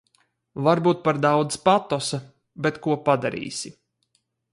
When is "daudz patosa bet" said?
1.25-2.79